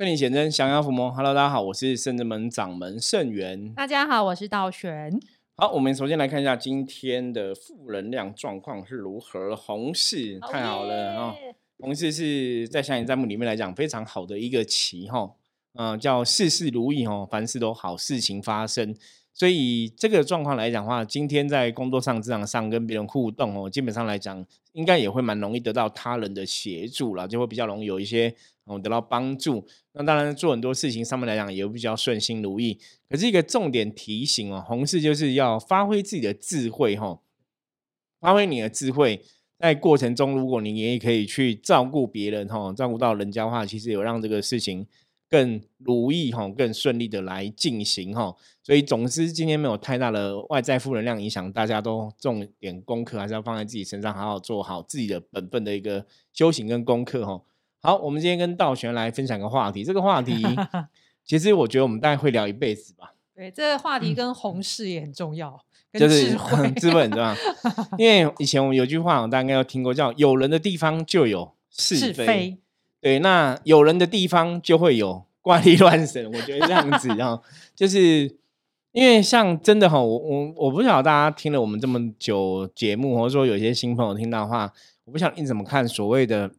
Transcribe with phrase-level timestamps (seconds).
[0.00, 1.12] 圣灵显真，降妖伏魔。
[1.12, 3.74] Hello，大家好，我是圣真门掌门圣元。
[3.74, 5.20] 大家好，我是道玄。
[5.58, 9.54] 好，我们首先来看一下今天的负能量状况是如何。
[9.54, 11.34] 红事太好了哦，
[11.80, 15.32] 红事是在象棋占卜里面来讲非常好的一个棋哈，
[15.74, 18.96] 嗯，叫事事如意哦，凡事都好事情发生。
[19.34, 24.42] 所以这个状况来讲的话，今天在工作上、职场上跟别人互动哦，基本上来讲，
[24.72, 28.34] 应该也会蛮容易得到他人的协助了，就会比较容易有一些
[28.70, 29.66] 哦得到帮助。
[29.92, 32.78] 那当然做很多事情上面来讲，也比较顺心如意。
[33.08, 37.20] 可是一个重点提醒哦，红事就是要发挥自己的智慧哈，
[38.20, 39.22] 发挥你的智慧，
[39.58, 44.86] 在过程中，如果你也可以去照顾别人哈，照顾到人家的话，其实有让这个事情。
[45.32, 48.34] 更如意哈，更顺利的来进行哈，
[48.64, 57.40] 所以总之今天没有太大的外在负能量影响，大家都重点功课还是要放在自己身上，好好做好自己的本分的一个修行跟功课哈。
[57.82, 60.44] 好，我们今天跟道玄来分享个话题，这个话题
[61.24, 63.14] 其实我觉得我们大概会聊一辈子吧。
[63.34, 65.58] 对，这个话题跟红事也很重要，
[65.94, 67.34] 就是智 慧很重要。
[67.96, 72.58] 因为以前我们有句话，大家应该有听过，叫“有人的地方就有是非”。
[73.00, 77.40] 对，那有人的地方就会有怪力乱神，我觉得这样子哈，
[77.74, 78.36] 就是
[78.92, 84.70] 因为像真的哈，我我我不晓得大家听了我们这么久节目，或者说有些新朋友听到的话，
[85.06, 86.50] 我不晓得你怎么看所谓的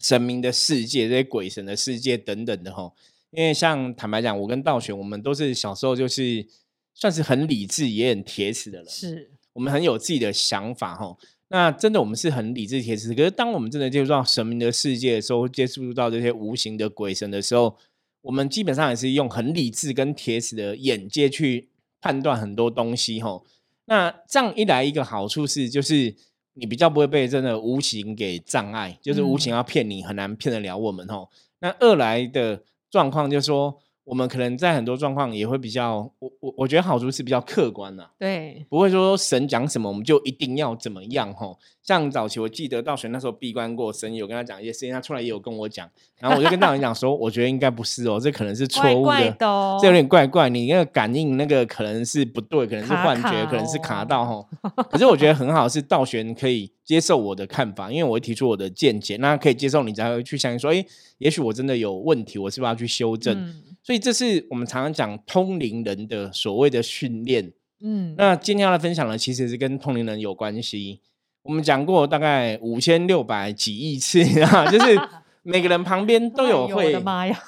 [0.00, 2.92] 神明的世界、这些鬼神的世界等等的哈。
[3.30, 6.46] 因为像坦白讲，我跟道玄，我们都是小时候就是
[6.94, 11.16] 算是很理智也很铁齿的人，是我们很有自己的想法哈。
[11.50, 13.14] 那真的，我们是很理智铁齿。
[13.14, 17.76] 可是，当我们真的接触到神明的世界的时候，接触到这些无形的鬼神的时候，
[18.20, 21.68] 我们基本上也是用很理智跟铁齿的眼界去
[22.00, 23.20] 判断很多东西。
[23.20, 23.46] 吼，
[23.86, 26.14] 那这样一来，一个好处是，就是
[26.58, 31.06] 你比较不会被真的无形给障碍，就是无形要骗你，很难骗得了我们。
[31.08, 31.28] 哦，
[31.60, 33.78] 那二来的状况就是说。
[34.08, 41.58] 我们可能在很多状况也会比较，我我我觉得好处是比较客观呐，对，不会说神讲什么我们就一定要怎么样吼。
[41.82, 49.36] 像早期我记得道玄那时候闭关过，神有跟他讲一些事情，他出来也有跟我讲，然后我就跟道玄讲说，我觉得应该不是哦，这可能是错误的，
[49.80, 54.48] 这有点怪怪，你那个感应那个可能是不对，可能是幻觉，可能是卡到吼。
[54.90, 60.84] 可是我觉得很好，是道玄可以接受我的看法，因为我会提出我的见解，那可以接受你才会去相信说，哎，
[61.18, 63.54] 也许我真的有问题，我是不是要去修正？
[63.82, 71.00] 所以这是我们常常讲通灵人的所谓的训练，嗯，那今天要来分享的其实是跟通灵人有关系。
[71.42, 75.00] 我们讲过大概五千六百几亿次啊， 就是
[75.42, 77.38] 每个人旁边都 有会，我的妈呀，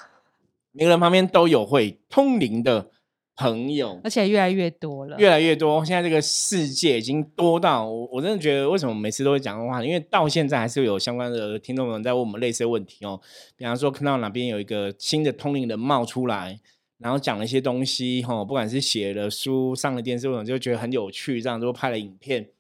[0.73, 2.91] 每个人旁边都有会通灵的。
[3.41, 5.83] 朋友，而且越来越多了，越来越多。
[5.83, 13.19] 现在这个世界已经多到我，我真的觉得为什么每次都会讲的话，因为到现在还是有相关的听众们在问我们类似的问题哦。
[13.57, 16.61] 比方说，看到哪边有一个新的通灵人冒出来，
[16.99, 22.51] 然后讲了一些东西，哈，不管是写了书、上了电视，我就觉得很有趣，这样都拍了影片。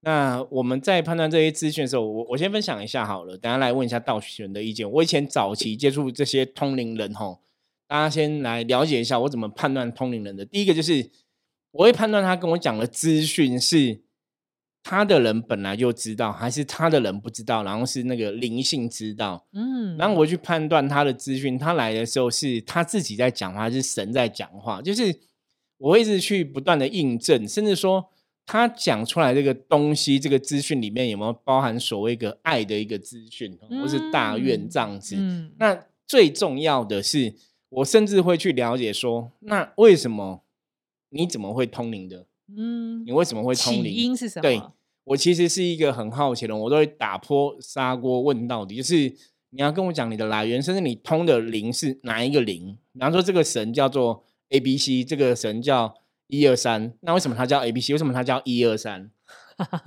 [0.00, 4.90] 那我们在判断这些资讯的时候，我我先分享一下好了，等下来问一下道玄的意见。
[4.90, 7.38] 我以前早期接触这些通灵人，哈。
[7.88, 10.44] 大家先来了解一下我怎么判断通灵人的。
[10.44, 11.08] 第一个就是，
[11.70, 14.02] 我会判断他跟我讲的资讯是
[14.82, 19.46] 他的人本来就知道，还是他的人不知道，然后是那个灵性知道。
[19.52, 24.82] 嗯，然后我去判断他的资讯，他来的时候是他自己在讲话，还是神在讲话？
[24.82, 25.20] 就是
[25.78, 28.08] 我会一直去不断的印证，甚至说
[28.44, 35.14] 他讲出来这个东西，这个资讯里面有没有包含所谓一个爱的一个资讯，或是大愿这样子。
[35.16, 37.34] 嗯，那最重要的是。
[37.68, 40.42] 我甚至会去了解说，那为什么
[41.10, 42.26] 你怎么会通灵的？
[42.56, 43.92] 嗯，你为什么会通灵？
[43.92, 44.42] 因是什么？
[44.42, 44.62] 对
[45.04, 48.76] 我其实是一个很好奇的人，我都会打破砂锅问到底。
[48.76, 49.12] 就是
[49.50, 52.76] 你要跟我讲你的来源，甚至你通的灵是哪一个灵？
[52.92, 55.94] 比方说这个神叫做 A B C，这个神叫
[56.28, 57.92] 一二三，那为什么他叫 A B C？
[57.92, 59.10] 为什么他叫一二三？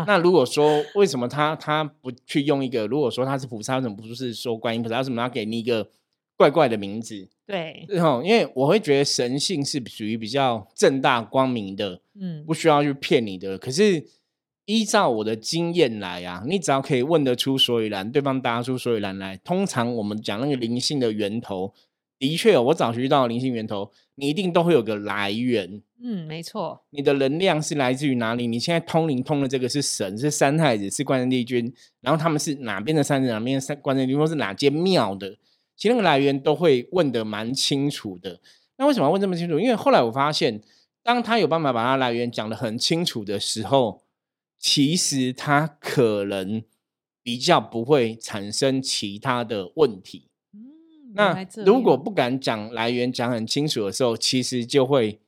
[0.08, 2.88] 那如果说为什么他他不去用一个？
[2.88, 4.98] 如果说他是菩萨，为什么不是说观音菩萨？
[4.98, 5.90] 为什么要给你一个
[6.40, 7.28] 怪怪的名字？
[7.46, 13.58] 对，然后因为我会觉得神性是属于比较正大光明的，嗯，不需要去骗你的。
[13.58, 14.02] 可是
[14.64, 21.74] 依照我的经验来啊，你只要可以问得出所以然，对方答出所以然来，通常我们讲那个灵性的源头，
[22.18, 25.82] 的确，我早学到灵性源头，你一定都会有个来源。
[26.02, 28.48] 嗯，没错，你的能量是来自于哪里？
[28.48, 35.36] 你现在通灵通的这个是神，是三太子，是关圣帝君，然后他们是哪边的三子，哪边三关圣帝君，或是哪间庙的？
[35.80, 38.42] 其实那个来源都会问的蛮清楚的。
[38.76, 39.58] 那为什么要问这么清楚？
[39.58, 40.62] 因为后来我发现，
[41.02, 44.04] 当他有办法把他来源讲的很清楚的时候，
[44.58, 46.62] 其实他可能
[47.24, 50.28] 比较不会产生其他的问题。
[50.54, 55.22] 嗯，那如果不敢讲来源，讲很清楚的时候，其实就会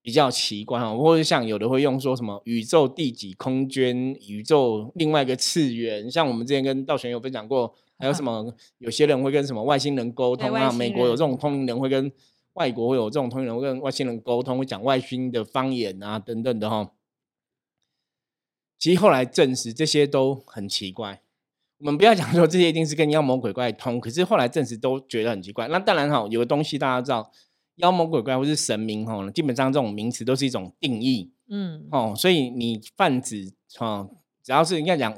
[0.00, 0.96] 比较奇怪哦。
[0.96, 10.72] 或者像有的会用说什么宇宙第几空间、宇宙另外一个次元，像我们之前跟道玄有分享过， 还有什么有些人会跟什么外星人沟通啊？
[10.72, 12.10] 美国有这种通灵人会跟
[12.54, 16.92] 外国会有这种通灵人会跟外星人沟通，会讲外星的方言啊等等的哈。
[18.78, 21.22] 其实后来证实这些都很奇怪。
[21.78, 25.66] 我们不要讲说这些一定是跟妖魔鬼怪通，可是后来证实都觉得很奇怪。
[25.68, 27.30] 那当然哈，有个东西大家知道，
[27.76, 34.08] 妖魔鬼怪或是神明哈，基本上这种名词都是一种定义，嗯哦，所以你泛指哈，
[34.44, 35.12] 只要是应该讲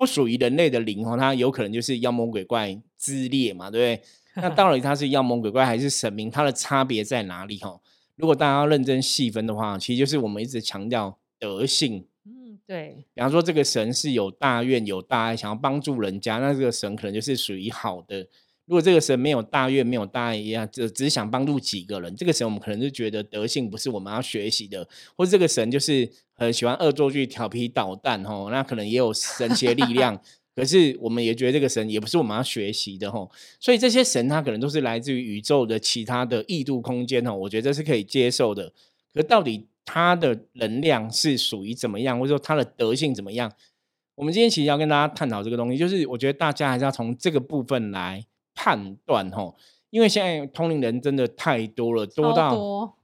[0.00, 4.08] 不属于人类的灵哈，它有可能就是妖魔鬼怪之列嘛，对不对？
[4.42, 7.78] 那到底它是妖魔鬼怪还是神明，它的差别在哪里哈？
[8.16, 12.06] 如果大家要认真细分的话，其实就是我们一直强调德性。
[12.66, 18.26] 对，比方说这个神是有大愿有大爱，想要帮助人家，那这个神可能就是属于好的。
[18.70, 24.86] 如果这个神没有大愿没有大爱一样，就只想帮助几个人，这个神我们可能就觉得德性不是我们要学习的，
[25.16, 30.22] 或者这个神就是很喜欢恶作剧、调皮捣蛋，哦， 那可能也有神奇的力量，
[30.54, 33.28] 可是我们也觉得这个神也不是我们要学习的，吼。
[33.58, 38.72] 所以这些神他可能都是来自于宇宙的其他的异度空间，哦，我觉得是可以接受的。
[39.12, 39.66] 可到底？
[39.92, 43.50] 它的能量是属于怎么样，或者说它的德性怎么样？
[44.14, 48.24] 我们今天其实要跟大家探讨这个东西，就是我觉得大家还是要从这个部分来
[48.62, 49.54] 判断哈，
[49.88, 52.94] 因为现在通灵人真的太多了，多到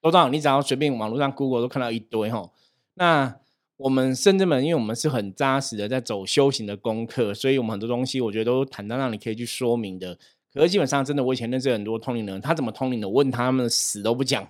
[0.00, 2.50] 多到你只要随便网络上 Google 都看到一堆哈。
[2.94, 3.36] 那
[3.76, 10.16] 我们甚至们，因为我们是很扎实的在走修行的功课，所以我们很多东西我觉得都坦荡让你可以去说明的。
[10.54, 13.08] 可是基本上真的，我以前认识很多通灵人，他怎么通灵的？
[13.08, 14.48] 问他们死都不讲。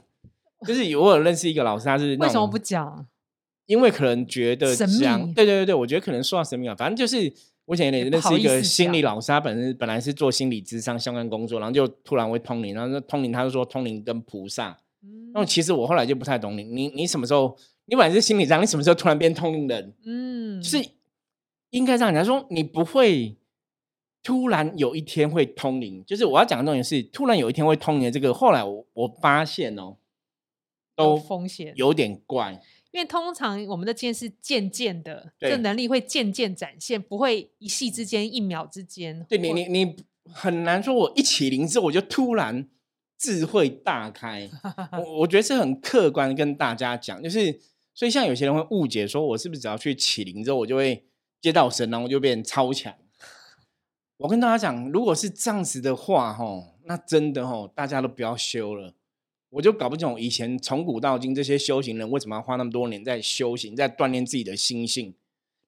[0.65, 3.05] 就是有我有认识一个老师，他是为什么不讲？
[3.67, 5.35] 因为可能觉得神秘。
[5.35, 7.33] 对对对对，我觉得可能说到神秘啊，反正就是
[7.71, 14.77] 我以前也认识一个心理老师，他本身本来是做心理智商相关工作，然后就突然会通灵，然后通灵他就说通灵跟菩萨。
[15.33, 17.57] 那其实我后来就不太懂你，你你什么时候？
[17.85, 19.95] 你本来是心理上，你什么时候突然变通灵人？
[20.05, 20.85] 嗯，是
[21.71, 23.37] 应该这样讲，说你不会
[24.21, 26.05] 突然有一天会通灵。
[26.05, 28.11] 就是我要讲的重点是，突然有一天会通灵。
[28.11, 29.97] 这个后来我我发现哦。
[30.97, 32.61] 都风险有点怪，
[32.93, 39.25] 因为通常我们的剑是渐渐的，这能力会渐渐展现，不会一夕之间、一秒之间。
[39.29, 42.69] 对你，你你很难说，我一起灵之后我就突然
[43.17, 44.51] 智慧大开。
[44.93, 47.61] 我 我觉得是很客观跟大家讲，就是
[47.95, 51.07] 所以像有些人会误解说，我是不是只要去起灵之后，我就会
[51.41, 52.95] 接到神，然后就变超强？
[54.19, 58.95] 我跟大家讲，如果是这样子的话，哈，那真的哈，大家都不要修了。
[59.51, 65.15] 我就搞不懂以前从古到今这些修行人为什么要花那么多年在修行，在锻炼自己的心性？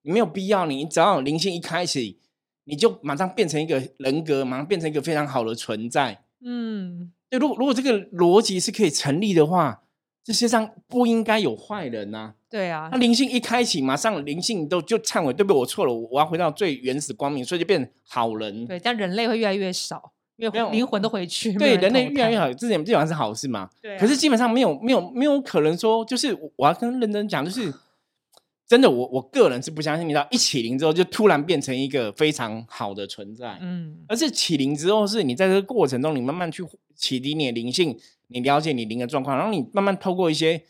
[0.02, 2.18] 你没有必要，你只要灵性一开启，
[2.64, 6.24] 你就马上变成一个人格，马上变成一个非常好的存在。
[6.40, 7.38] 嗯，对。
[7.38, 9.82] 如果如果这个逻辑是可以成立的话，
[10.24, 12.34] 这世界上不应该有坏人呐。
[12.48, 15.58] 对啊，那灵性一开启，马上灵性都就忏悔，对不对？
[15.58, 18.66] 我错了，我要回到最原始光明，所以就变好人。
[18.66, 20.12] 对，但人类会越来越少。
[20.50, 23.68] 没有灵魂都回去，对人类越来越好，之前基本上是好事嘛。
[23.80, 27.72] 对，可是基本上没有没有没有可能说，就是我要跟认真讲，就是
[28.66, 36.64] 真的，我我个人是不相信你知道一起灵之后就突然变成一个非常好的存在，嗯，而是起灵之后，是你在这个过程中，你慢慢去
[36.96, 40.62] 启迪你的灵性，你了解你灵的状况，然后你慢慢透过一些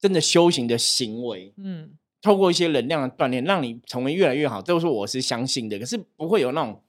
[0.00, 1.90] 真的修行的行为，嗯，
[2.22, 5.78] 透过一些能量的锻炼，让你成为越来越好，这都是我是相信的。
[5.78, 6.80] 可是不会有那种。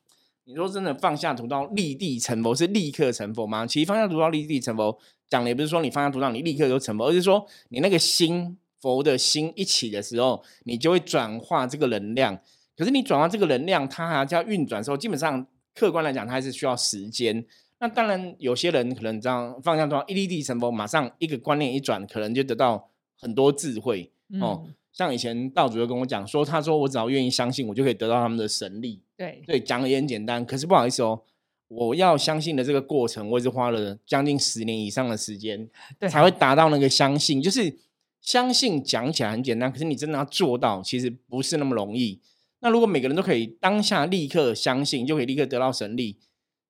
[0.52, 3.66] 你说真的放下屠刀立地成佛是立刻成佛吗？
[3.66, 4.98] 其实放下屠刀立地成佛
[5.30, 12.38] 讲的也不是说你放下屠刀你立刻就成佛，而是说你那个心佛的心一起的时候，你就会转化这个能量。
[12.76, 17.46] 可是你转化这个能量，它还要运转的时候，基本上客观来讲，它还是需要时间。
[17.80, 24.68] 那当然有些人可能这样放下屠刀一立地成佛，马上一个观念一转，可能就得到很多智慧哦。
[24.94, 29.02] 像以前道主就跟我讲说，他说我只要愿意相信，我就可以得到他们的神力。
[29.16, 30.46] 对对，讲的也很简单。
[30.46, 31.22] 可是不好意思哦，
[31.70, 35.70] 我要相信的这个过程，我也是花了将近十年以上的时间，
[36.10, 37.42] 才会达到那个相信。
[37.42, 37.78] 就是
[38.20, 42.20] 相信讲起来很简单，可是你真的要做到，其实不是那么容易。
[42.60, 46.18] 那如果每个人都可以当下立刻相信，就可以立刻得到神力，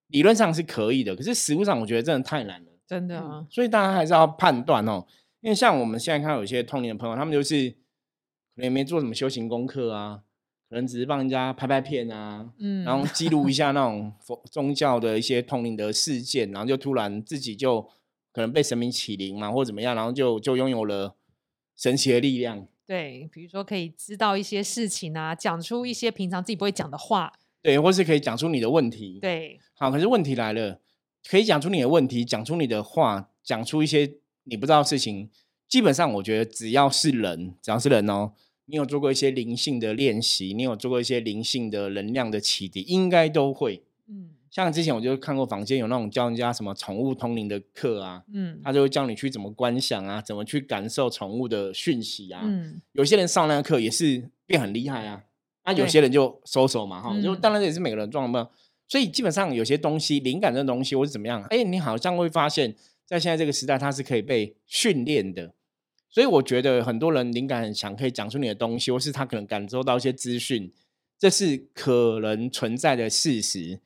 [0.07, 1.15] 理论上是可以的。
[1.15, 3.47] 可是实物上，我觉得真的太难了，真的啊。
[3.49, 5.07] 所以大家还是要判断哦，
[5.41, 7.75] 因为像我们现在看到有些通灵的朋友，他们就是。
[8.55, 10.21] 可能也没做什么修行功课啊，
[10.69, 17.81] 可能只是帮人家拍拍片啊，嗯，然后记录一 下那种佛宗教的一些通灵的事件，然后就突然自己就
[18.31, 21.15] 可能被神明启灵嘛，或怎么样，然后就就拥有了
[21.75, 22.67] 神奇的力量。
[22.85, 27.31] 对，比如说可以知道一些事情啊，讲出一些平常自己不会讲的话，
[27.61, 29.89] 对，或是可以讲出你的问题，对，好。
[29.89, 30.81] 可是问题来了，
[31.29, 35.29] 可以讲出你的问题，讲出你的话，讲出一些你不知道的事情。
[35.71, 38.33] 基本上，我觉得只要是人，只要是人哦，
[38.65, 43.81] 你有做过一些灵性的练习，你有做过一些灵性的能量的启迪，应该都会。
[44.09, 52.41] 嗯，像之前我就看过房间有那种教人家什么宠物通灵的课啊，嗯，他就会教你去怎么观想啊，怎么去感受宠物的讯息啊。
[52.43, 55.23] 嗯，有些人上那个课也是变很厉害啊，
[55.63, 58.51] 那有些人就收手嘛，哈，就当然这也是每个人状况不
[58.89, 62.75] 所以基本上有些东西，灵感的东西或是怎么样，哎，你好像会发现，
[63.05, 65.53] 在现在这个时代，它是可以被训练的。
[66.11, 70.69] 所以我觉得很多人灵感很强，可以讲出你的东西，或是他可能感受到一些资讯，
[71.17, 73.79] 这是可能存在的事实。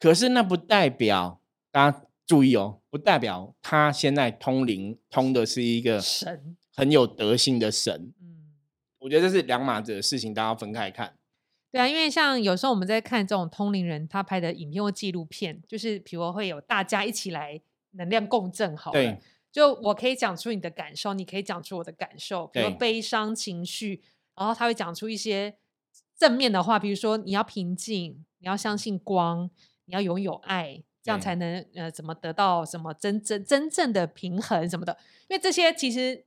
[0.00, 1.38] 可是那不代表
[1.70, 8.10] 大家注意哦，不代表他现在通灵通的是一个神，很有德性的神。
[8.22, 8.54] 嗯，
[9.00, 11.14] 我觉得这是两码子的事情，大家分开看。
[11.70, 19.18] 对啊，因为像有时候我们在看这种通灵人他拍的影片或纪录片，就是比如会有大家一起来能量共振，好了。
[19.56, 24.02] 就我可以讲出你的感受，你可以讲出我的感受，比如悲伤情绪，
[24.34, 25.56] 然后他会讲出一些
[26.14, 29.48] 正面的话，比如说你要平静，你要相信光，
[29.86, 34.98] 你要拥有爱，这样才能呃怎么得到什么真正真正的平衡什么的，
[35.28, 36.26] 因为这些其实。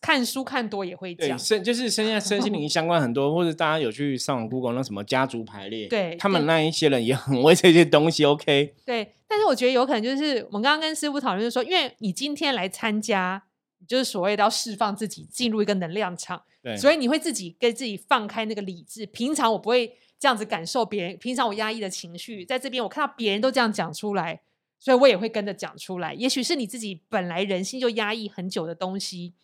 [0.00, 8.24] 看书看多也会讲，身就是身在 身心灵相关很多，或者大家有去上网 Google 那什么家族排列，对，他们那一些人也很会这些东西。
[8.24, 13.42] OK，对，但是我觉得有可能就是我们刚刚跟师傅讨论，就是说，因为你今天来参加，
[13.86, 19.04] 就是所谓的要释放自己，进入一个能量场，对，所以你会自己给自己放开那个理智。
[19.06, 24.40] 平常我不会这样子感受别人，平常我压抑的情绪，在这边我看到别人都这样讲出来，
[24.78, 26.14] 所以我也会跟着讲出来。
[26.14, 29.34] 也许是你自己本来人性就压抑很久的东西。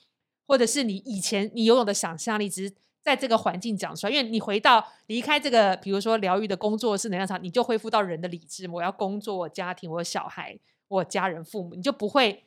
[0.47, 8.69] 或者是你以前你拥有的想象力，只是在这个环境讲出来，因为你回到离开这个，比如说疗愈的工作室能量场，你就恢复到人的理智。
[8.71, 10.59] 我要工作，我家庭，我小孩，
[10.89, 12.45] 我家人、父母，你就不会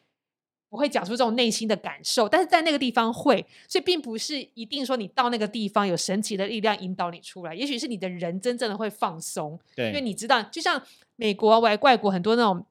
[0.69, 2.27] 不会讲出这种内心的感受。
[2.27, 9.59] 但是在那个地方会，所以并不是一定说你到那个地方有神奇的力量引导你出来，也许是你的人真正的会放松。
[9.75, 10.81] 对，因为你知道，就像
[11.15, 12.65] 美国外外国很多那种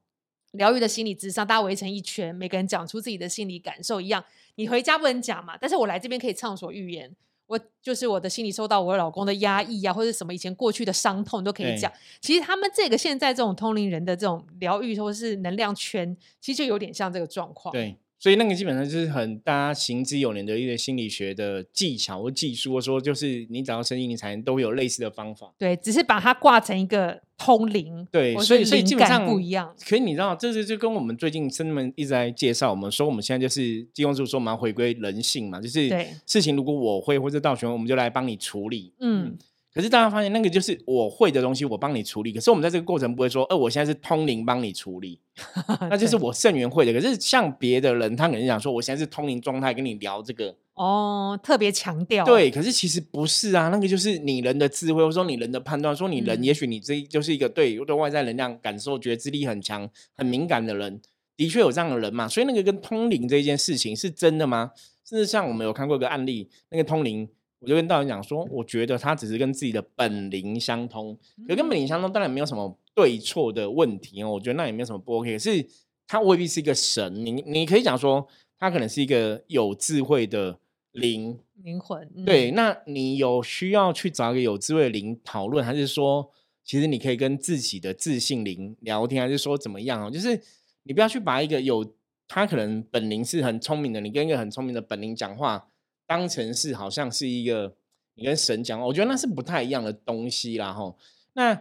[0.56, 4.24] 疗愈的心理智商，大家围成一圈，每个人讲出自己的心理感受一样。
[4.56, 7.14] 你回家不能讲嘛，但是我来这边可以畅所欲言。
[7.46, 11.92] 我就是我的心里受到我老公的压抑啊，或者什么以前过去的伤痛都可以讲。
[12.20, 17.72] 其实他们这个现在这种通灵人的这种疗愈或是能量圈，其实就有点像这个状况。
[17.72, 17.96] 对。
[18.26, 25.54] 所以那个基本上就是很大家行之有年的一个心理学的技巧或技术，或说就是你找到生意，你才能都会有类似的方法。
[25.56, 28.04] 对，只是把它挂成一个通灵。
[28.10, 29.72] 对，所以所以基本上不一样。
[29.88, 35.88] 可以你知道，这是就跟我们最近生们一直在介绍，我们说我们现在就是金融术说我们要回归人性嘛，就是
[36.26, 38.92] 事情如果我会或者道玄，我们就来帮你处理。
[38.98, 39.38] 嗯。
[39.76, 42.32] 可是大家发现，那个就是我会的东西，我帮你处理。
[42.32, 45.20] 可是我们在这个过程不会说，呃，我现在是通灵帮你处理，
[45.90, 46.94] 那就是我圣元会的。
[46.94, 52.24] 可是像别的人，他可能讲说，我现在是通灵状态跟你聊这个，哦，特别强调。
[52.24, 60.98] 对，可是其实不是啊，那个就是你人的智慧，或者说你人的判断，说你人也许你这就是一个对对外在能量感受觉知力很强、很敏感的人，
[61.36, 62.26] 的确有这样的人嘛。
[62.26, 64.70] 所以那个跟通灵这件事情是真的吗？
[65.04, 67.28] 甚至像我们有看过一个案例，那个通灵。
[67.58, 74.32] 我就跟道人讲说，我觉得他只是跟自己的本灵相通，可跟本灵相通当然没有什么对错的问题哦。
[74.32, 75.66] 我觉得那也没有什么不 OK，可是
[76.06, 77.14] 他未必是一个神。
[77.24, 80.58] 你你可以讲说，他可能是一个有智慧的
[80.92, 82.06] 灵灵魂。
[82.26, 86.30] 对，那你有需要去找一个有智慧的灵讨论，还是说，
[86.62, 90.10] 其实你可以跟自己的自信灵聊天，还是说怎么样哦？
[90.10, 90.38] 就是
[90.82, 91.94] 你不要去把一个有
[92.28, 95.68] 他可能本灵是很聪明的，你跟一个很聪明的本灵讲话。
[96.06, 97.76] 当成是好像是一个
[98.14, 100.96] 你跟神讲，我觉得那是不太一样的东西啦吼。
[101.34, 101.60] 那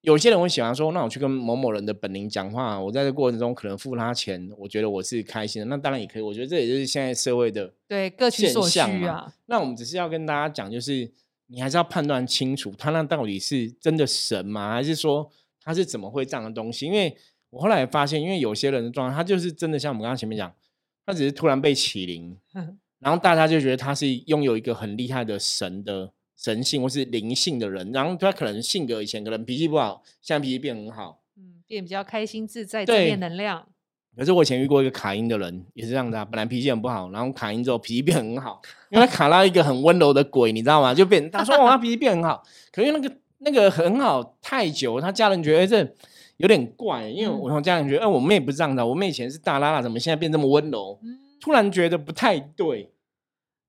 [0.00, 5.66] 有些人会喜欢说，那我去跟某某人的本灵讲话，我在这过程中可能付他钱，我觉得我是开心的。
[5.66, 9.34] 那当然也可以，我觉得这也就是现在社会的对各取所需啊。
[9.46, 11.10] 那我们只是要跟大家讲，就是
[11.48, 14.72] 你还是要判断清楚，他那到底是真的神吗？
[14.72, 15.28] 还是说
[15.60, 16.86] 他是怎么会这样的东西？
[16.86, 17.16] 因为
[17.50, 20.54] 我后来发现，因为有些人的状态，他就是真的像我们刚刚前面讲，
[21.04, 22.38] 他只是突然被启灵。
[22.98, 33.66] 然后大家就觉得他是拥有一个很厉害的神的神性或是灵性的人，然后他可能性格以前可能脾气不好，现在脾气变很好，嗯，变比较开心自在，正面能量。
[34.16, 40.94] 可是我以前遇过一个卡音的人，也是这样的，本来脾气很不好，然后卡音之后脾气变很好，因为他卡到一个很温柔的鬼，你知道吗？
[40.94, 45.86] 就变他说我他脾气变很好，可是那个那个很好太久，他家人觉得哎这
[46.38, 50.98] 有点怪，因为我从家人觉得哎我妹不是这样的，我妹以前是大拉拉，怎么现在变这么温柔？
[51.46, 52.90] 突然觉得不太对，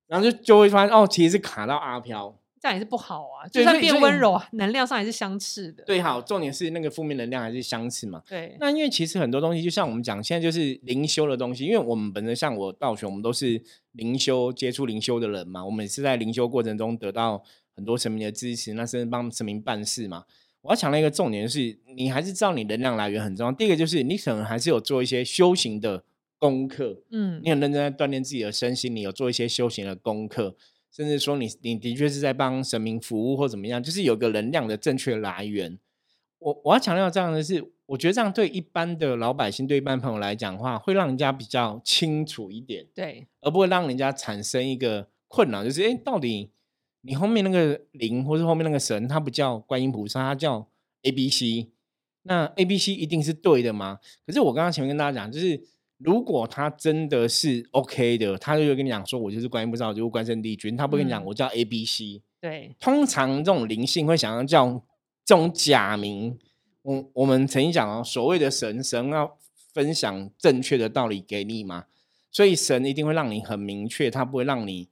[0.07, 3.47] 然后就就会发现哦，其实是卡到阿飘，这样也是不好啊。
[3.47, 5.83] 就算变温柔，能量上也是相斥的。
[5.83, 8.23] 对，好，重点是那个负面能量还是相似嘛。
[8.27, 17.43] 对，那因为其实很多东西，就像我们讲，现在就是灵修的东西，因为我们本身像我道学，我们都是灵修接触灵修的人嘛，我们也是在灵修过程中得到
[17.75, 20.23] 很多神明的支持，那甚至帮神明办事嘛。
[20.61, 23.51] 我要强调一个重点，就是你还是知道你能量来源很重要。
[23.51, 26.03] 第一个就是你可能还是有做一些修行的
[26.39, 30.55] 功课，嗯你很认真在锻炼自己的身心，你有做一些修行的功课，
[30.91, 35.77] 甚至说你你的确是在帮神明服务或怎么样，就是有个能量的正确来源。
[36.39, 46.51] 我我要强调这样的是，我觉得这样对一般的老百姓、对一般朋友来讲的话，会让人家比较清楚一点，对，而不会让人家产生一个困扰，就是哎，诶到底
[47.01, 50.67] 你后面那个灵或是后面那个神，他不叫观音菩萨，他叫
[51.01, 51.69] A B C，
[52.21, 53.99] 那 A B C 一定是对的吗？
[54.25, 55.59] 可是我刚刚前面跟大家讲，就是
[55.97, 62.21] 如果他真的是 OK 的，他就会跟你讲说，我就是观音菩萨，我就是关圣帝君，他不会跟你讲嗯我叫 A B C。
[62.39, 64.83] 对，通常这种灵性会想要叫
[65.25, 66.37] 这种假名。
[66.83, 69.37] 我我们曾经讲哦，所谓的神，神要
[69.73, 71.85] 分享正确的道理给你嘛，
[72.31, 74.87] 所以神一定会让你很明确，他不会让你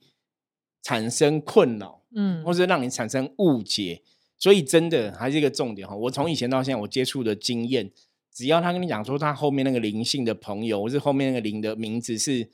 [0.82, 4.02] 产生困扰，嗯或者让你产生误解。
[4.38, 7.90] 所以真的还是一个重点哈，我从以前到现在我接触的经验，
[8.36, 12.50] 只要他跟你讲说他后面那个灵性的朋友，或是后面那个灵的名字是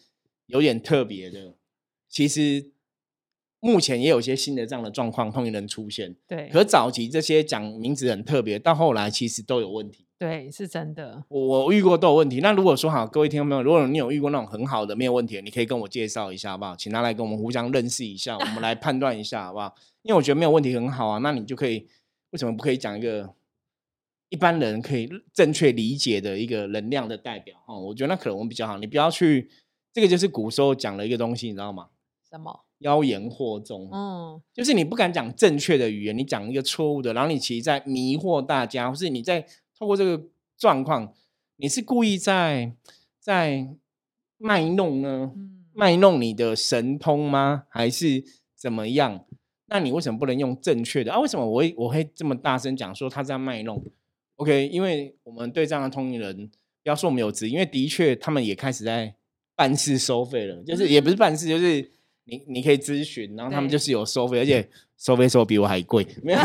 [0.45, 1.55] 有点特别的，
[2.07, 2.69] 其实
[3.59, 6.15] 目前也有一些新的这样的状况通人出现。
[6.27, 10.05] 对，可早期这些讲名字很特别，到后来其实都有问题。
[10.19, 11.23] 对，是真的。
[11.29, 12.41] 我我遇过都有问题。
[12.41, 16.75] 那如果说好，各位听众朋友，如果你有遇过那种很好的没有问题的，你可以跟我介绍一下好不好？
[16.75, 19.73] 请他来跟我们互相认识一下，我们来 判断一下好不好？
[20.03, 21.88] 因为我觉得没有问题很好啊，那你就可以
[22.29, 23.33] 为什么不可以讲一个
[24.31, 27.55] 一般人可以正确理解的一个能量的代表？
[27.67, 28.77] 哦，我觉得那可能比较好。
[28.77, 29.50] 你不要去，
[29.91, 31.89] 这个就是古时候讲的一个东西，你知道吗？
[32.29, 32.61] 什么？
[32.79, 33.89] 妖言惑众。
[33.91, 39.45] 嗯，就是你不敢讲正确的语言，你讲一个错误的，然后你其实在迷惑大家，或是你在
[39.77, 40.23] 透过这个
[40.57, 41.13] 状况，
[41.57, 42.73] 你是故意在
[43.19, 43.75] 在
[44.38, 45.34] 卖弄呢？
[45.36, 47.63] 嗯卖弄你的神通吗？
[47.69, 48.25] 还是
[48.58, 49.25] 怎么样？
[49.67, 51.19] 那你为什么不能用正确的啊？
[51.19, 53.82] 为什么我会我会这么大声讲说他在卖弄
[54.41, 56.36] ？OK，因为我们对这样的通灵人，
[56.84, 59.13] 不要说我们有质疑，因为的确他们也开始在
[59.56, 61.91] 办事收费了，就是也不是办事，就是
[62.23, 66.39] 你你可以咨询，然后他们就是有收费，而且收费收比我还贵，没有，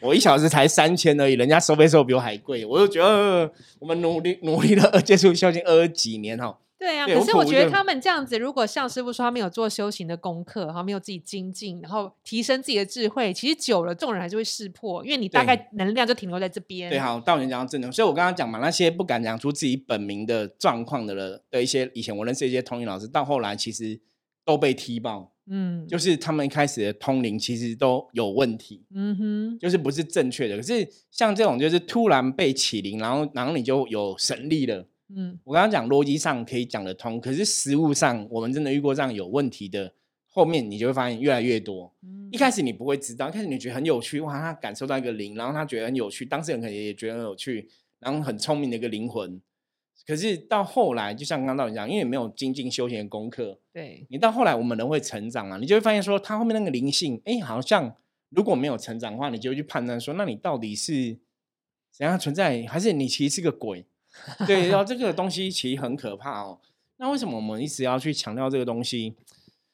[0.00, 16.90] 我一小时才三千而已，人家收费收比我还贵，我就觉得呃我们努力努力的接触孝敬二十几年哈，对啊，可是我觉得他们这样子，如果像师傅说他没有做修行的功课，然后没有自己精进，然后提升自己的智慧，其实久了众人还是会识破，因为你大概能量就停留在这边。
[16.90, 23.98] 对，好，到你讲到正能，所以我刚刚讲嘛，那些不敢讲出自己本名的状况的人的一些以前我认识一些通灵老师，到后来其实
[24.44, 30.56] 都被踢爆，嗯，就是他们一开始的通灵其实都有问题，嗯哼，就是不是正确的。
[30.56, 34.86] 可是像这种就是突然被启灵，然后然后你就有神力了。
[35.08, 39.92] 嗯，我刚刚讲逻辑上可以讲得通，可是实物上我们真的遇过这样有问题的，
[40.26, 41.92] 后面你就会发现越来越多。
[42.02, 47.68] 嗯一开始你不会知道，一开始你觉得很有趣，哇，他感受到一个灵，然后他觉得很有趣，当事人可能也觉得很有趣，
[48.00, 49.40] 然后很聪明的一个灵魂。
[50.04, 57.94] 可是到后来，就像刚刚道理讲，因为没有精进修行的功课，对，你到后来我们人会成长嘛，你就会发现说，他后面那个灵性，哎，好像
[58.30, 61.16] 如果没有成长的话，你就会去判断说，那你到底是
[61.92, 63.86] 怎样存在，还是你其实是个鬼？
[64.46, 66.58] 对，然后这个东西其实很可怕哦。
[66.96, 69.14] 那为什么我们一直要去强调这个东西？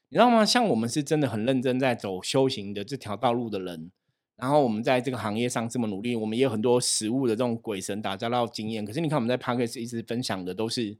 [0.09, 0.45] 你知道吗？
[0.45, 3.91] 像我们是真的很认真在走修行的这条道路的人，
[4.37, 8.85] 然后我们在这个行业上这么努力，我们也有很多实物的这种鬼神打交道经验。
[8.85, 10.97] 可是你看我们在 p a c k a g e 一直分享的都是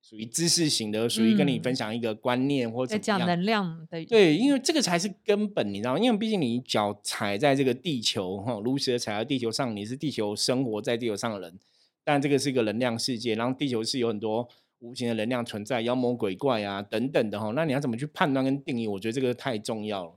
[0.00, 3.28] 属于知识型的，属于跟你嗯分享一个观念或在怎么样。
[3.28, 5.98] 讲能量的，对，因为这个才是根本，你知道吗？
[5.98, 11.58] 因为毕竟你脚踩在这个地球，哈，如实的踩在地球上，你是地球生活在地球上的人。
[12.04, 14.46] 但这个是一个能量世界，然后地球是有很多
[14.80, 17.50] 无形的能量存在，妖魔鬼怪啊等等的哈。
[17.56, 18.86] 那你要怎么去判断跟定义？
[18.86, 20.12] 我觉得这个太重要了。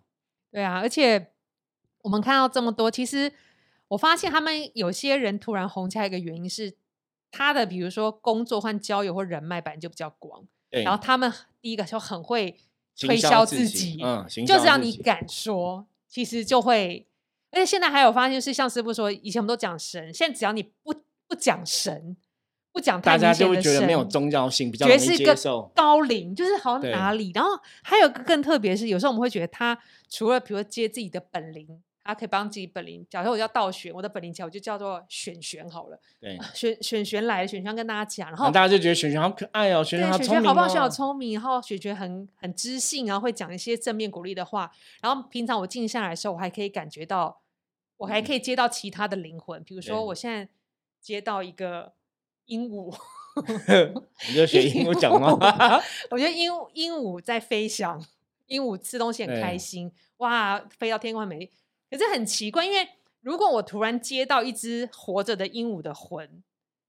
[0.52, 1.32] 对啊，而且
[2.02, 3.32] 我们看到这么多，其实
[3.88, 6.74] 我发现他们有些人突然红起来，一个原因是
[7.32, 12.58] 他的比如说工作或交友或人脉本来就比较广，对，然后他们第一个就很会
[13.00, 17.08] 推销销自自己，嗯就是让销自己你敢说，其实就会。
[17.50, 20.94] 而且现在还有发现，是像师傅说，以前我们都讲神，现在只要你不
[21.28, 22.16] 不讲神，
[22.72, 25.72] 不讲太大家就会觉得没有神宗教性，比较容易觉得是一个接受。
[25.76, 27.32] 高龄，就是好像对哪里。
[27.34, 27.52] 然后
[27.84, 29.78] 还有一个更特别是，有时候我们会觉得他
[30.10, 33.06] 除了比如说接自己的本灵，他可以帮自己本灵。
[33.10, 36.00] 假设我叫倒玄，我的本灵起来我就叫做选玄好了。
[36.22, 40.90] 对， 选选玄来了，选玄跟大家讲，然后然后大家就觉得璇璇好可爱哦，璇对璇好聪明璇璇好棒，璇璇好哦。
[40.90, 44.72] 聪明，然后玄玄很很知性，然后会讲一些正面鼓励的话。
[45.02, 47.42] 然后平常我静下来的时候，我还可以感觉到，
[47.98, 50.48] 我还可以接到其他的灵魂，比如说我现在
[51.02, 51.94] 接到一个
[52.46, 52.94] 鹦鹉，
[54.30, 55.82] 你就学鹦鹉讲话，
[56.12, 58.04] 我觉得鹦鹉鹦鹉在飞翔，
[58.48, 61.50] 鹦鹉吃东西很开心，哇，飞到天空很美丽。
[61.90, 62.88] 可是很奇怪，因为
[63.22, 66.44] 如果我突然接到一只活着的鹦鹉的魂，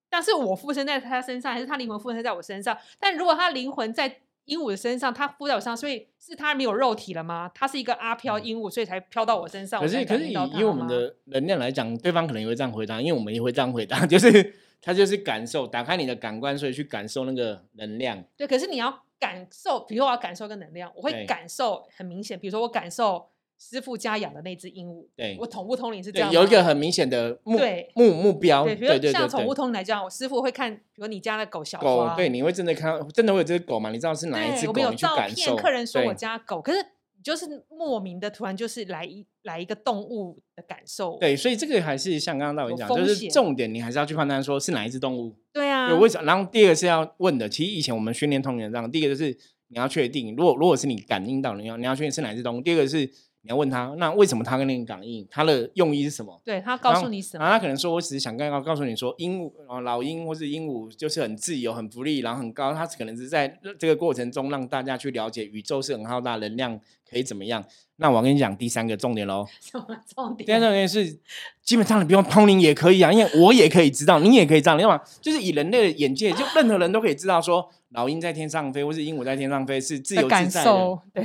[0.08, 2.76] 但是我附身在它身上，还是它灵魂附身在我身上？
[2.98, 7.50] 但如果它灵魂在鹦鹉的身上，它附在我身上，所以是它没有肉体了吗？
[7.54, 9.80] 它是一个阿飘鹦鹉，所以才飘到我身上。
[9.80, 18.24] 嗯可是可是以以我们的能量来讲，对方可能也会这样回答，因为我们也会这样回答， 就是他就是感受，打开你的感官，所以去感受那个能量。
[18.36, 29.52] 对，可是你要感受，比如说我要感受一个能量，我会感受很明显，比如说我感受师傅家养的那只鹦鹉，对我宠物通灵是这对样，有一个很明显的目对目目标，对，比对对对如像宠物。
[29.52, 33.90] 通灵来讲，我师傅会看，比如你家的狗小花，，狗对，你会真的看，真的会有这只狗嘛？
[33.90, 34.72] 你知道是哪一只狗？
[34.72, 35.56] 对我们有照片。
[35.56, 36.78] 客人说我家狗，可是
[37.16, 45.36] 你就是莫名的突然就是来一来一个动物的感受，对，所以这个还是像刚刚道理讲，就是重点，你还是要去判断说是哪一只动物。
[45.52, 46.24] 对啊，对，为什么？
[46.24, 52.60] 然后第二个是要问的，其实以前我们训练通灵这样，第一个就是你要确定，如果如果是你感应到的，你要你要确定是哪一只动物。
[52.60, 53.10] 第二个是
[53.48, 55.26] 你要问他，那为什么他跟你感应？
[55.30, 56.38] 他的用意是什么？
[56.44, 62.74] 对他告诉你什么，然后他可能说，我只是想刚刚告诉你说，鹦鹉哦，老鹰或是鹦鹉就是很自由、很福利，然后很高。
[62.74, 67.64] 他可能是在这个过程中让大家去了解宇宙是很浩大，能量可以怎么样。
[67.96, 70.66] 那我跟你讲第三个重点喽，什么重点第三个？
[70.66, 71.18] 重点是，
[71.62, 75.00] 基本上你不用通灵也可以啊，因为我也可以知道，你也可以知道，你知道吗？
[75.22, 80.50] 就是以人类的眼界，就任何人都可以知道说，老鹰在天上飞，或是鹦鹉在天上飞是自由自在的。
[80.50, 81.24] 受，对，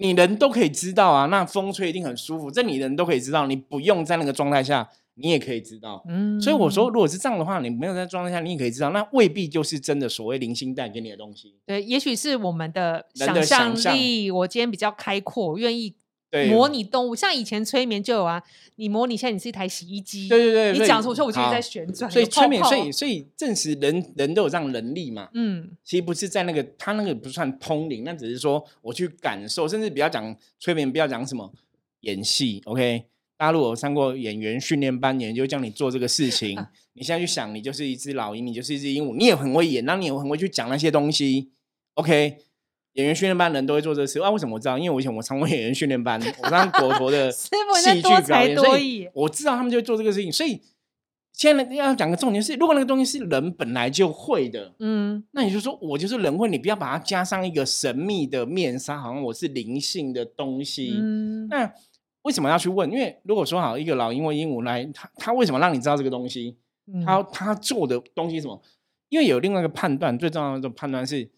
[0.00, 6.02] 你人都可以知道啊，那风吹一定很舒服，这你人都可以知道，你不用在那个状态下，你也可以知道。
[6.08, 11.54] 嗯所以我说，，如果是这样的话，你没有在状态下，你也可以知道，那未必就是真的所谓灵性带给你的东西。
[11.66, 15.94] 对，也许是我们的想想象力，我今天比较开阔，我愿意
[16.30, 18.40] 对，模拟动物，像以前催眠就有啊，
[18.76, 25.28] 你模拟现在你是一台洗衣机，对对对，你讲出，我说我就好在旋转，所以催眠，所以所以证实人人都有这样的能力嘛。
[25.34, 31.52] 嗯，其实不是在那个他那个不算通灵，那只是说我去感受，甚至不要讲催眠，不要讲什么
[32.02, 33.06] 演戏，OK。
[33.36, 36.54] 大家如果有上过演员训练班，演员就会叫你做这个事情。
[36.92, 41.50] 你现在去想，你就是一只老鹰，你就是一只鹦鹉，你也很会演，那你也很会去讲那些东西
[41.94, 42.36] ，OK。
[42.94, 44.30] 演员训练班人都会做这个事啊？
[44.30, 44.76] 为什么我知道？
[44.76, 47.48] 因为我以前我上过演员训练班， 我上国陀的戏
[47.96, 50.30] 剧表演，所以我知道他们就会做这个事情。
[50.32, 50.60] 所以
[51.32, 60.94] 现在要讲个重点是，如果那个东西是人本来就会的，嗯，那你就说我就是人会，你不要把它加上一个神秘的面纱，好像我是灵性的东西。
[60.96, 61.72] 嗯，那
[62.22, 62.90] 为什么要去问？
[62.90, 66.56] 因为如果说好一个老鹰或鹦鹉来，他他为什么让你知道这个东西？
[66.92, 68.60] 嗯他他做的东西是什么？
[69.08, 71.30] 因为有另外一个判断，最重要的判断是，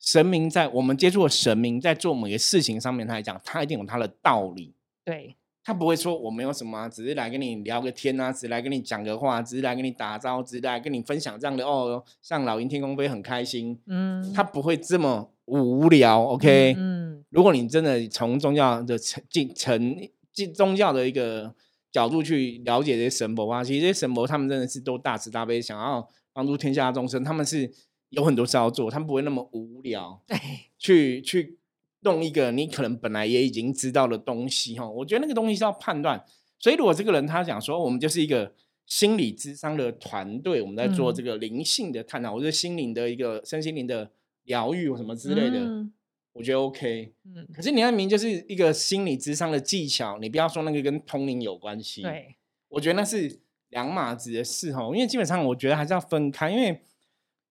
[0.00, 4.72] 神明在我们接触的神明在做某个事情上面，他来讲，他一定有他的道理。
[5.04, 16.22] 对，他不会说我没有什么啊、只是来跟你聊个天啊，只是来跟你讲个话，只是来跟你打招呼，只是来跟你分享这样的哦，像老鹰天空飞很开心，嗯，他不会这么无聊。
[16.22, 19.96] OK，、嗯，如果你真的从宗教的层进层
[20.32, 21.54] 进宗教的一个
[21.92, 27.70] 角度去了解这些神佛啊，其实这些神佛他们真的是都大慈大悲，想要帮助天下众生，他们是
[28.10, 30.22] 有很多事要做，他们不会那么无聊。
[30.26, 30.36] 对，
[30.78, 31.58] 去去
[32.00, 36.24] 弄一个你可能本来也已经知道的东西哈，我觉得那个东西是要判断。
[36.58, 38.52] 所以如果这个人他讲说，我们就是一个
[38.86, 44.10] 心理智商的团队，我们在做嗯这个灵性的探讨，或者心灵的一个身心灵的
[44.44, 45.92] 疗愈或什么之类的，嗯
[46.32, 47.12] 我觉得 OK。
[47.24, 52.36] 嗯，可是你那明明就是一个心理智商的技巧，你不要说那个跟通灵有关系。，对，
[52.68, 56.80] 我觉得那是两码子的事哈，因为基本上我觉得还是要分开，因为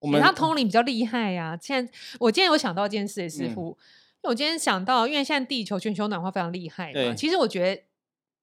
[0.00, 3.54] 我们欸他通灵比较厉害呀、现在我今天有想到一件事，师嗯。
[3.54, 3.78] 傅，
[4.22, 7.82] 因为我今天想到，因为现在地球全球暖化非常厉害嘛，其实我觉得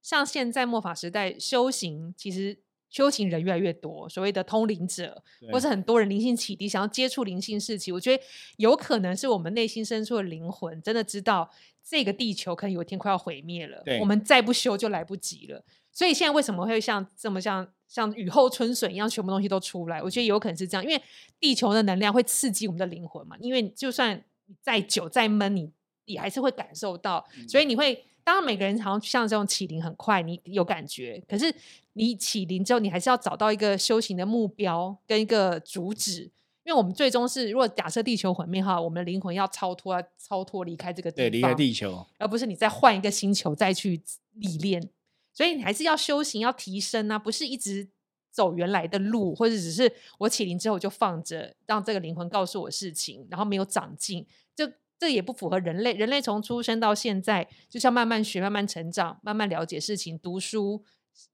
[0.02, 8.22] 像现在末法时代修行，其实修行人越来越多，所谓的通灵者，或是很多人灵性启迪，想要接触灵性事情，我觉得
[8.56, 11.50] 有可能是我们内心深处的灵魂真的知道
[11.84, 15.64] 这个地球可能有一天快要毁灭了，我们再不修就来不及了。
[15.92, 20.00] 所以现在为什么会像这么像像雨后春笋一样，全部东西都出来？
[20.00, 21.02] 我觉得有可能是这样，因为
[21.40, 23.36] 地球的能量会刺激我们的灵魂嘛。
[23.40, 25.72] 因为就算你再久再闷，你
[26.04, 28.04] 也还是会感受到，所以你会。
[28.24, 31.18] 当然，每个人好像像这种起灵很快，你有感觉。
[31.26, 31.50] 可是
[31.94, 36.24] 你起灵之后，你还是要找到一个修行的目标跟一个主旨，
[36.62, 44.02] 因为我们最终是，如果假设地球毁灭哈，我们的灵魂要超脱，超脱离开这个地对方，离开地球，而不是你再换一个星球再去
[44.34, 44.90] 历练。
[45.38, 47.88] 所以你还是要修行，要提升啊，不是一直
[48.28, 55.92] 走原来的路，或者只是我起灵之后就放着，让这个灵魂告诉我事情，然后没有长进，这这也不符合人类。
[55.92, 60.82] 人类从出生到现在，就像慢慢学、慢慢成长、慢慢了解事情，读书，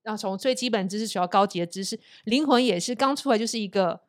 [0.02, 1.98] 然后从最基本知识学到高级的知识。
[2.24, 4.02] 灵魂也是刚出来就是一个。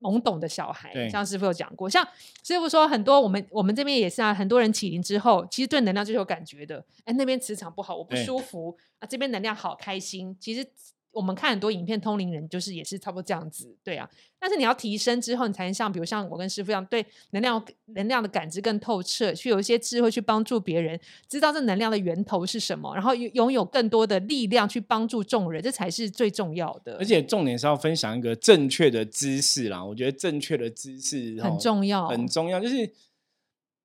[0.00, 2.06] 懵懂的小孩，像师傅有讲过，像
[2.42, 6.84] 师傅说很多，我们我们这边也是啊，很多人起灵之后，其实对能量就是有感觉的。
[7.04, 10.36] 哎，那边磁场不好，我不舒服啊，这边能量好开心。
[10.40, 10.66] 其实
[11.12, 14.08] 我们看很多影片，通灵人就是也是差不多这样子，对啊。
[14.38, 17.62] 但是你要提升之后，你才能像比如像我跟师傅一样，对能量
[17.94, 29.84] 能量的感知更透彻，去有一些智慧去帮助别人，知道这能量的源头是什么，然后拥拥有更多的力量去帮助众人，这才是最重要的而，且重点是要分享一个正确的知识啦。
[29.84, 32.86] 我觉得正确的知识很哦重要，很重要，就是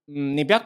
[0.07, 0.59] 嗯，你不要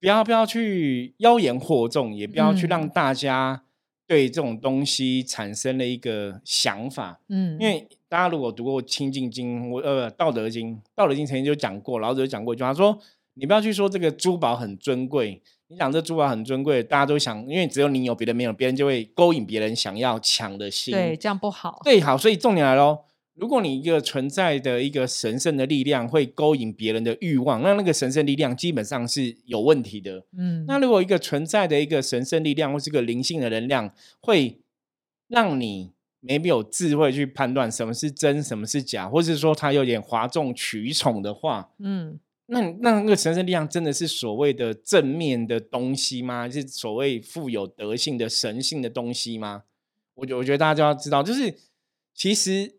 [0.00, 3.64] 不要不要去妖言惑众，也不要去让嗯大家
[4.08, 7.20] 对这种东西产生了一个想法。
[7.28, 12.98] 嗯，因为大家如果读过《清净经》我呃《道德经》，《道德经》曾经就讲过，老子就讲过一句话，说
[13.34, 20.94] 你不要去说这个珠宝很尊贵，你讲这珠宝很尊贵，大家都想，因为只有你有，别人没有，别人就会勾引别人想要抢的心。
[20.94, 23.00] 对，这样不好，对，好，所以重点来喽。
[23.38, 30.24] 如果你一个存在的一个神圣的力量会勾引别人的欲望，那那个神圣力量基本上是有问题的。
[30.36, 34.60] 嗯，那如果一个存在的一个神圣力量或是个灵性的能量，会
[35.28, 46.50] 让你没有智慧去判断什么是真，什么是假，或是说它有点哗众取宠的话，嗯，那那那个神圣力量真的是所谓的正面的东西吗？
[46.50, 49.62] 是所谓富有德性的神性的东西吗？
[50.14, 51.54] 我觉我觉得大家就要知道，就是
[52.12, 52.77] 其实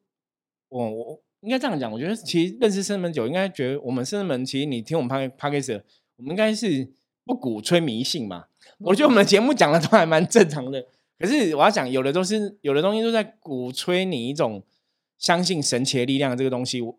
[0.69, 5.83] 我我应该这样讲，我觉得其实认识圣门久，应该觉得我们圣门其实你听我们 p a d c a s
[6.17, 6.87] 我们应该是
[7.25, 8.45] 不鼓吹迷信嘛。
[8.79, 10.85] 我觉得我们的节目讲的都还蛮正常的，
[11.17, 14.63] 可是我要讲，有的都是有的东西都在鼓吹你一种
[15.17, 16.81] 相信神奇的力量这个东西。
[16.81, 16.97] 我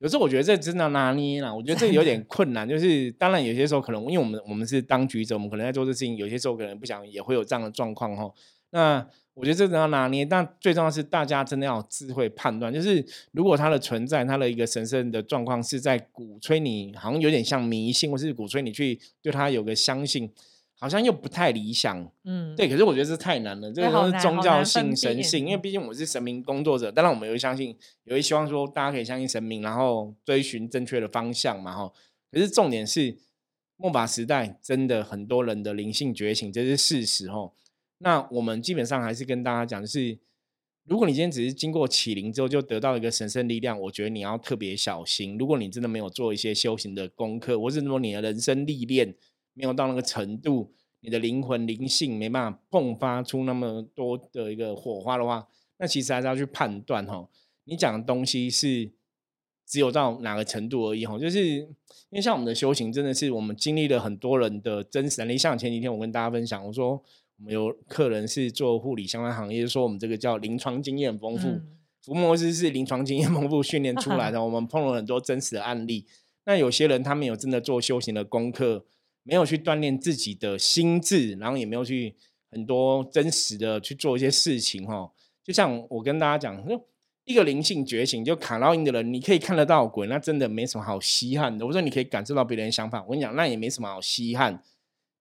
[0.00, 2.68] 有时候我觉得这真的拿捏啦，我觉得这有点困难。
[2.68, 8.32] 就是当然有些时候可能，因为我们我们是当局者，我们可能在做这事情，有些时候可能不想也会有这样的状况哈。
[8.70, 9.04] 那
[9.38, 12.74] 我觉得这真的要拿捏，但最重要是大家真的要有智慧判断。
[12.74, 20.28] 就是如果它的存在，它的一个神圣的状况是在鼓吹你，好像有点像迷信，或是鼓吹你去对它有个相信，
[20.80, 22.10] 好像又不太理想。
[22.24, 31.92] 嗯，对，可是我觉得这太难了，这个都是宗教性、神性，因为毕竟我是神明工作者，当然我们也会相信，也会希望说大家可以相信神明，然后追寻正确的方向嘛，哈。
[32.32, 33.16] 可是重点是
[33.76, 37.52] 末法时代真的很多人的灵性觉醒，这是事实哦。
[37.98, 40.18] 那我们基本上还是跟大家讲，就是
[40.84, 45.36] 如果你今天只是经过启灵之后就得到一个神圣力量，我觉得你要特别小心。
[45.36, 49.14] 如果你真的没有做一些修行的功课，或是说你的人生历练
[49.52, 55.46] 没有到那个程度，你的灵魂灵性没办法迸发出那么多的一个火花的话，
[55.78, 57.28] 那其实还是要去判断哈，
[57.64, 58.90] 你讲的东西是
[59.66, 61.18] 只有到哪个程度而已哈。
[61.18, 61.68] 就是因
[62.12, 65.36] 为像我们的修行，真的是我们经历了很多人的真实能力。
[65.36, 67.02] 像前几天我跟大家分享，我说
[67.38, 71.48] 我们有客人是做护理相关行业，就说我们这个叫临床经验很丰富。
[71.48, 76.06] 嗯 福摩斯是临床经验丰富训练出来的， 我们碰了很多真实的案例。
[76.46, 78.86] 那有些人他没有真的做修行的功课，
[79.24, 82.14] 没有去锻炼自己的心智，然后也没有去
[82.50, 85.12] 很多真实的去做一些事情哈。
[85.44, 86.82] 就像我跟大家讲，就
[87.24, 91.66] 一个灵性觉醒，就卡到音的人，你可以看得到鬼，那真的没什么好稀罕的。
[91.66, 94.62] 我说你可以感受到别人的想法，我跟你讲，那也没什么好稀罕。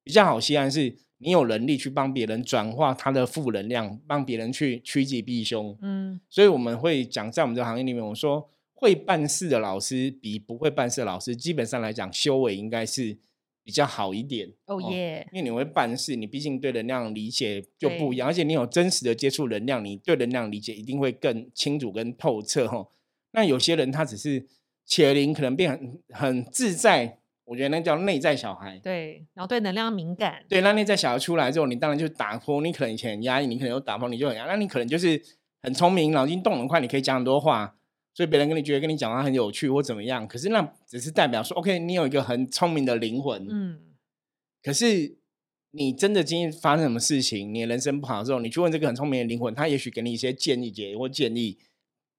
[0.06, 5.78] 比较好稀罕是你有能力去帮别人转化他的负能量，帮别人去趋吉避凶。
[5.82, 13.18] 嗯所以我们会讲，在我们这个行业里面，我说会办事的老师比不会办事的老师，基本上来讲，修为应该是
[13.64, 14.54] 比较好一点。
[14.68, 22.88] 哦耶，因为你会办事，你毕竟对能量理解就不一样，而且你有真实的接触能量，你对能量理解一定会更清楚跟透彻哈。
[23.32, 24.46] 那有些人他只是
[24.86, 28.78] 且灵，可能变很很自在，我觉得那叫内在小孩。
[28.84, 32.62] 对，然后对能量敏感，对，那内在小孩出来之后，你当然就打破。
[32.62, 34.48] 你可能以前很压抑，你可能有打破，你就很压抑。
[34.48, 35.22] 那你可能就是
[35.64, 37.76] 很聪明，脑筋动很快，你可以讲很多话，
[38.14, 40.28] 所以别人跟你觉得跟你讲话很有趣或怎么样。
[40.28, 43.48] 可是那只是代表说，OK，你有一个很聪明的灵魂。
[43.50, 43.80] 嗯
[44.64, 45.18] 可是
[45.72, 51.58] 你真的今天发生什么事情，你的人生不好的时候，你去问这个很聪明的灵魂，他也许给你一些建议、解或建议，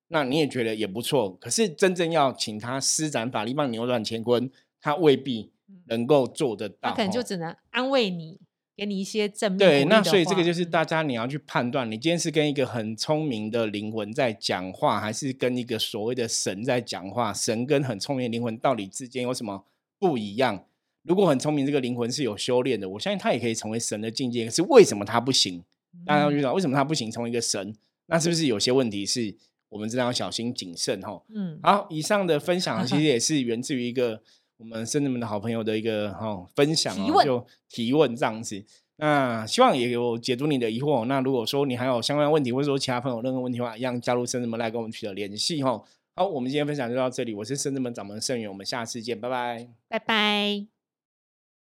[0.09, 1.35] 那你也觉得也不错。
[1.35, 4.51] 可是真正要请他施展法力帮你扭转乾坤，
[4.88, 5.51] 他未必
[5.87, 6.90] 能够做得到。
[6.90, 8.40] 他可能就哦只能安慰你，
[8.74, 17.33] 给你一些正面对，那所以这个就是大家你要去判断，你今天是跟一个很聪明的灵魂在讲话，还是跟一个所谓的神在讲话？
[17.33, 19.64] 神跟很聪明的灵魂到底之间有什么
[19.98, 20.64] 不一样？
[21.03, 24.44] 如果很聪明这个灵魂是有修炼的，我相信他也可以成为神的境界。
[24.44, 25.64] 可是为什么他不行？
[26.05, 27.74] 大家要知道为什么他不行成为一个神？
[28.07, 29.35] 那是不是有些问题是
[29.70, 31.01] 我们真的要小心谨慎？
[31.01, 34.22] 哈，嗯，好，以上的分享其实也是源自于一个
[34.59, 38.64] 我们圣子们的好朋友的一个哈分享哦，提就提问这样子。
[38.97, 41.05] 那希望也有解读你的疑惑。
[41.05, 45.81] 那如果说你还有相关的问题，或者说其他朋友有任何问题的话，一样加入圣子门来跟我们取得联系哈。
[46.16, 49.68] 好，我们今天分享就到这里，我是圣子门掌门盛元，我们下次见，拜拜。
[49.88, 50.78] 拜拜。